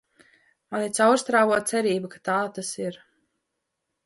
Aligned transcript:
Mani 0.75 0.87
caurstrāvo 0.99 1.59
cerība, 1.73 2.11
ka 2.15 2.23
tā 2.31 2.39
tas 2.57 2.73
ir. 2.87 2.99